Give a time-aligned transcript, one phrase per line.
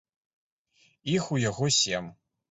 [1.15, 2.09] Іх у яго сем.